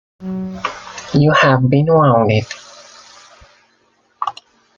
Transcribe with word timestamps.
You 1.13 1.31
have 1.43 1.69
been 1.69 1.85
wounded. 1.87 2.45